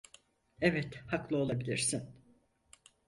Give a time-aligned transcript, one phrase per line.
[0.61, 2.13] Evet, haklı olabilirsin.